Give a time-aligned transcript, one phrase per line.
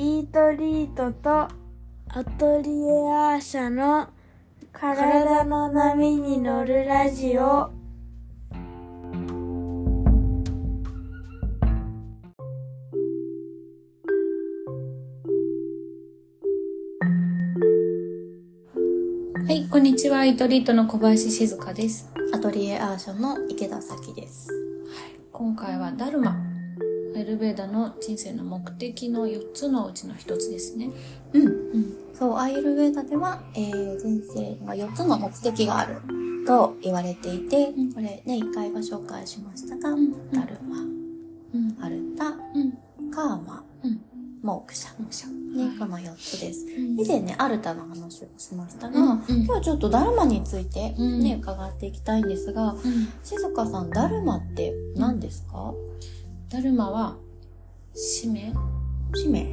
[0.00, 1.50] イートリートとア
[2.38, 4.08] トリエアーシャの
[4.72, 7.70] 体の波に乗るラジオは
[19.50, 20.24] い、こんにちは。
[20.24, 22.10] イートリートの小林静香です。
[22.32, 24.48] アトリエアーシャの池田咲です。
[25.30, 26.49] 今回はダルマ。
[27.20, 30.88] アイルベーダの人生の目的の4つのうちの1つですね。
[31.34, 31.42] うん。
[31.42, 31.94] うん。
[32.14, 36.00] そう、アイルベーダでは、えー、人生には4つの目的がある
[36.46, 41.76] と言われていて、んこれね、1回は紹介しましたが、んダルマ、うん。
[41.78, 43.10] アルタ、うん。
[43.10, 44.00] カーマ、うん。
[44.42, 44.98] モークシャ。
[44.98, 46.64] もうしゃね、この4つです。
[46.64, 52.80] うん以前ね、アルタの話をしましたが、うんうん今日はちょっとダルマについてうんね、伺っていきたいんですが、うん。
[53.22, 55.74] 静香さん、ダルマって何ですか、
[56.50, 57.16] ダルマは、
[57.94, 58.52] 使命？
[59.14, 59.44] 使命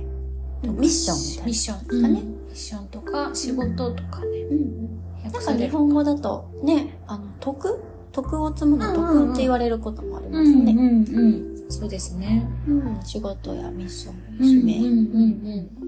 [0.63, 2.01] ミッションみたいなミッション。
[2.01, 4.25] かねうんミッションとか、仕事とかね。
[4.51, 5.63] うんなんか訳される。
[5.65, 10.73] 日本語だとね、あの、徳徳を積むのうんうんうん徳って言われることもありまうんうんすね。
[10.73, 11.21] う
[11.67, 11.71] ん。
[11.71, 12.47] そうですね。
[12.67, 14.87] うん仕事やミッション、うん使命、う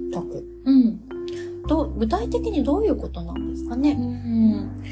[0.10, 0.48] ん徳。
[0.66, 1.00] うんうん。
[1.68, 3.80] どう具体的にどういうことなんですかうん。
[3.80, 3.94] うね。
[3.94, 4.84] ん。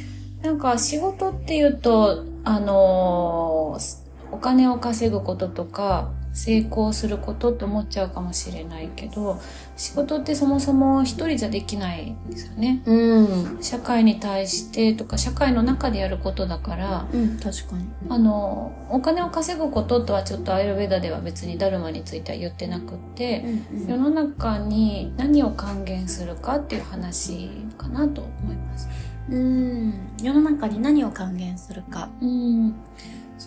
[0.41, 9.41] なんか仕事っていうと、あのーお金を稼ぐこととか、成功することって思っちゃうかもしれないけど、
[9.75, 12.83] 仕事ってそもそも一人じゃできないんですよね。
[12.85, 13.63] うん。
[13.63, 17.87] 社会に対してとか、社会の中でやることだから、うん、確かに。
[18.07, 28.87] あの、お金を稼ぐこととはちょっとアイルベーダでは別にダルマについては言ってなくって、うん世の中に何を還元するかっていう話かなと思います。
[29.29, 29.93] うん。
[30.21, 32.09] 世の中に何を還元するか。
[32.21, 32.75] うん。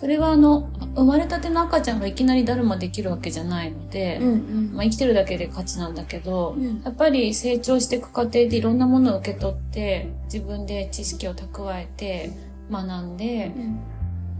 [0.01, 6.81] それはあの、生まれたての赤ちゃんがいきなりダルマできるわけじゃないので、んまあ生きてるだけで価値なんだけど、うん。
[6.83, 12.31] やっぱり成長していく過程でいろんなものを受け取って、自分で知識を蓄えて、
[12.71, 13.51] 学んで、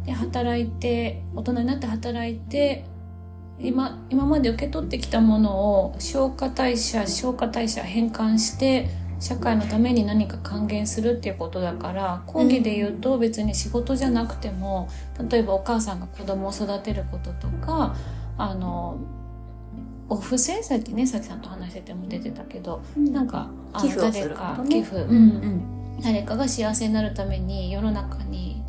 [0.04, 2.84] で、働いて、大人になって働いて、
[3.60, 8.90] 今、今まで受け取ってきたものを消化代謝、消化代謝変換して、
[9.22, 14.90] 社会のために何か還元するっていうことだから、講義で言うと別に仕事じゃなくても、
[15.30, 17.96] 例えばお母さんが子供を育てることとか、
[18.38, 18.98] あの、
[20.10, 20.64] お布施？
[20.64, 23.50] さっきね、さきさんと話してても出てたけど、うんなんか、
[23.80, 24.64] 寄付をすることね。
[24.64, 25.18] 誰か寄付、うんう
[26.00, 26.02] ん。
[26.02, 28.64] 誰かが幸せになるために世の中に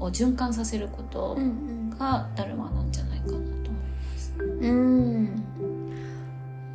[0.00, 4.34] を循環させることうんがダルマなんじゃないかなと思います。
[4.38, 5.44] うん。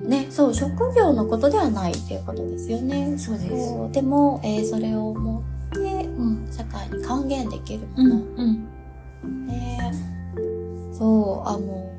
[0.07, 3.17] ね、そう、職業のことではないっていうことですよね。
[3.17, 6.47] そうですでも、えーそれを持ってうん。
[6.51, 8.09] 社会に還元できるもうん。
[8.09, 8.15] の。
[9.23, 9.47] うん。
[9.47, 9.91] ね
[10.93, 11.89] そう、あの、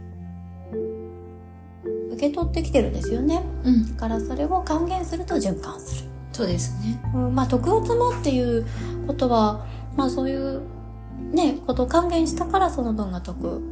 [2.12, 3.42] 受け取ってきてるんですよね。
[3.64, 3.94] うん。
[3.94, 6.08] だからそれを還元すると循環する。
[6.32, 7.00] そうですね。
[7.14, 8.66] うん、まあ、徳を積むっていう
[9.06, 10.62] ことは、まあそういう
[11.32, 13.62] ね、ことを還元したからその分が徳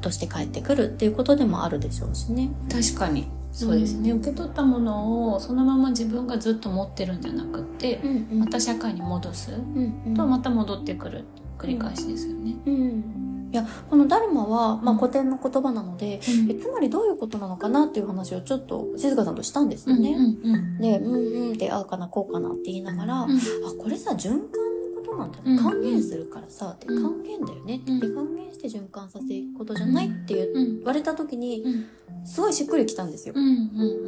[0.00, 2.50] として返ってくるっていうことでもあるでしょうしね。
[2.70, 3.28] 確かに。
[3.58, 4.12] そうですね。
[4.12, 8.38] 受け取ったものをそのまま自分がずっと持ってるんじゃなくって、うんうん。
[8.38, 10.14] また社会に戻すうんうん。
[10.14, 11.24] とまた戻ってくる
[11.58, 12.54] 繰り返しですよね。
[12.66, 16.50] うん、いやこのダルマは、まあ、古典の言葉なので、うん。
[16.52, 20.12] えつまりどういうことなのかなっていう話をちょっと静香さんとしたんですよね。
[20.12, 23.38] うんうんで、うんうんってああかなこうかなって言いながら、うんあ
[23.76, 24.67] これさ循環の
[25.08, 25.38] ことなんだ。
[25.44, 25.56] うん。
[25.56, 27.02] ね還元するからさ、ってうん。
[27.02, 28.00] 還元だよねって、うん。
[28.00, 30.84] で還元して循環させることじゃないって言うん。
[30.84, 32.26] われた時にうん。
[32.26, 33.34] すごいしっくりきたんですよ。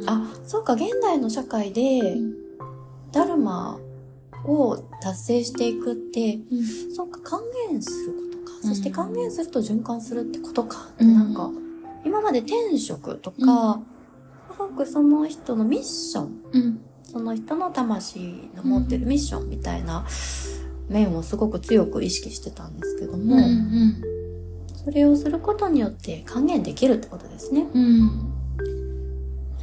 [0.07, 2.35] あそうか現代の社会でうん。
[3.11, 3.79] ダルマ
[4.45, 6.95] を達成していくってうん。
[6.95, 8.57] そうか、還元することか。
[8.63, 8.69] うん。
[8.69, 10.89] そして還元すると循環するってことか。
[10.99, 11.49] なんか、
[12.05, 13.81] 今まで転職とか、
[14.51, 16.81] すごくその人のミッション、うん。
[17.03, 20.05] その人の魂の持ってるミッションみたいな
[20.89, 24.03] 面をすごく強く意識してたんですけども、うんうん
[24.83, 27.67] それをすることによって還元できるってことですね。
[27.71, 28.09] うん。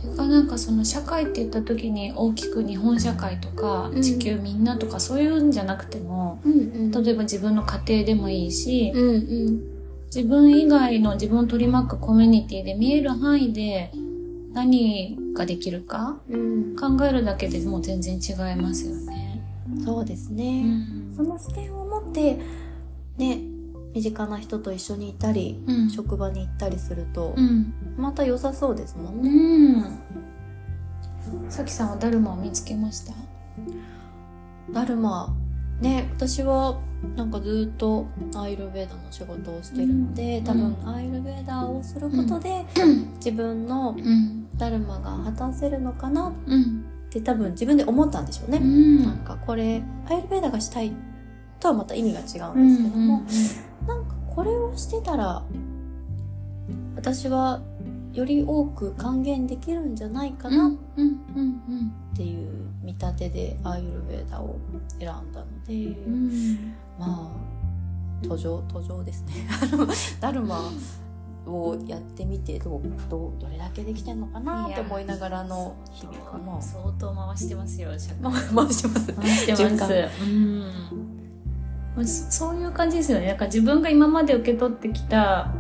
[0.00, 9.60] それがなんかその社会って言った時に大きく日本社会とかうん地球みんなとかそういうんじゃなくても、うんうん例えば自分の家庭でもいいし、うんうん。
[10.06, 13.90] 自分以外の自分を取り巻くコミュニティで見える範囲で
[14.54, 16.76] 何ができるかうん。
[16.76, 19.42] 考えるだけでもう全然違いますよね。
[19.84, 20.62] そうですうね。
[20.62, 22.38] んその視点を持って、
[23.16, 23.40] ね、
[23.92, 25.90] 身近な人と一緒にいたり、うん。
[25.90, 27.74] 職場に行ったりすると、うん。
[27.96, 29.30] また良さそうですもんうね。
[29.80, 29.98] ん。
[31.48, 33.12] さきさんはダルマを見つけました？
[34.72, 35.34] ダルマ、
[35.80, 36.78] ね、私は
[37.16, 38.06] なんかずっと
[38.36, 42.64] アイルベーダの仕事をしてるので、うん多分アイルベーダをすることで、
[43.16, 44.48] 自分のうん。
[44.56, 46.84] ダルマが果たせるのかなっうん。
[47.10, 48.58] て多分自分で思ったんでしょうね。
[48.58, 49.02] うん。
[49.02, 50.92] なんかこれ、アイルベーダがしたい
[51.60, 53.22] とはまた意味が違ううんんですけども、
[53.86, 55.42] なんかこれをしてたら、
[56.96, 57.60] 私は
[58.12, 60.54] より多く還元できるんじゃないかうん。
[60.54, 60.58] う。
[60.58, 61.16] なんうん。
[61.36, 61.92] うん。
[62.14, 64.58] っていう見立てでアイルベーダを
[64.98, 66.74] 選んだので、うん。
[66.98, 67.30] ま
[68.24, 69.48] あ、途上、途上ですね。
[70.20, 70.72] ダルマ
[71.46, 76.60] をやってみて、どう、どう、どれだけできてんのかなって思いながらの日々かな。
[76.60, 79.12] 相当回してますよ、 回してます。
[79.12, 79.94] 回して循環ます。
[80.22, 81.27] うん。
[81.98, 83.26] まあそそういう感じですよね。
[83.26, 85.52] なんか自分が今まで受け取ってきた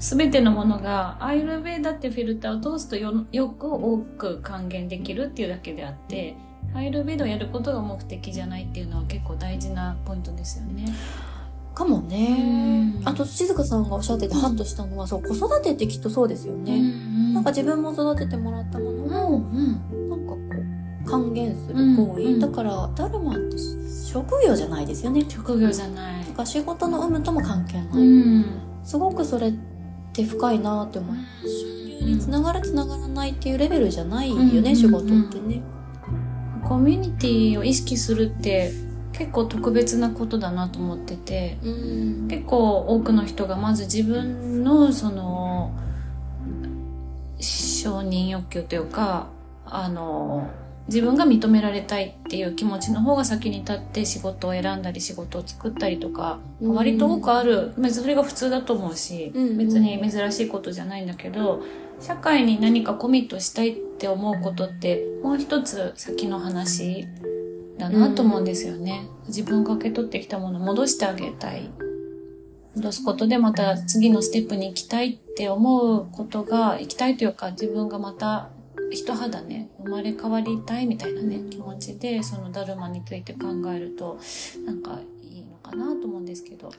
[0.00, 6.34] すべてのものがアイルベーダってフィルターを通すとよよく多く還元できるっていうだけであって、
[6.74, 10.86] アイルベーダをやることが目的じゃないっていうのは結構大事なポイントですよね。
[11.72, 13.04] かもねう。
[13.04, 16.80] んあと、静香さんがおっしゃっててハッとしたのは、そう、子育てってきっとそうですよね。
[16.80, 20.38] ねなんか自分も育ててもらったものを、うんなんかこ
[21.06, 22.22] う、還元する行為。
[22.22, 23.56] うんだから、ダルマって
[24.12, 25.24] 職業じゃないですよね。
[25.26, 26.32] 職業じゃないと。
[26.34, 27.86] か仕事の有無とも関係ない。
[27.98, 28.00] う
[28.40, 28.44] ん。
[28.84, 29.54] すごくそれっ
[30.12, 31.48] て深いなって思います。
[31.48, 35.62] 収入につながるつながらないっていうレベルじゃないよね、うん仕事ってね。
[36.64, 38.72] コミュニティを意識するって
[39.12, 41.70] 結構特別なことだなと思ってて、う
[42.24, 42.28] ん。
[42.28, 45.72] 結構多くの人がまず自分のその
[47.40, 49.28] 承認欲求というか
[49.64, 50.50] あの
[50.88, 61.62] 自分が認められたいっていう気持ちの方が先に立って仕事を選んだり仕事を作ったりとか、うん割と多くあるそれが普通だと思うし、うんうん別に珍しいことじゃないんだけど
[62.00, 67.06] 社会に何かコミットしたいって思うことってもう一つ先の話
[67.78, 69.06] だなと思うんですよね。
[69.26, 71.70] 自分が受け取ってきたものを戻してあげたい。
[72.74, 78.50] 戻すことでまた次のステップに行きたいって思うことが、行きたいというか自分がまた
[78.92, 84.18] 一肌ね、生まれ変わりたいみたいなね、気持ちでそのダルマについて考えると、
[84.66, 86.70] なんかいいのかなと思うんですけど。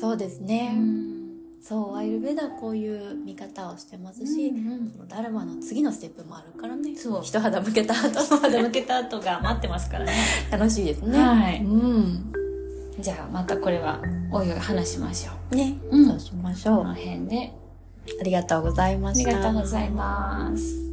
[0.00, 0.72] そうですうね。
[0.74, 1.22] ん。
[1.60, 6.96] そう、アイルベーダはこういう見方をしてますし、うんそのダルマの次のステップもあるからね。
[6.96, 10.12] そう一肌向けた後肌向けた後が待ってますからね。
[10.50, 11.18] 楽しいですね。
[11.18, 12.32] はいうん。
[13.00, 14.00] じゃあまたこれは
[14.32, 15.54] おいおい話しましょう。
[15.56, 16.78] ね、うんそうしましょう。
[16.78, 17.52] この辺で。
[18.20, 19.38] ありがとうございまありした。
[19.38, 20.91] がとうございます。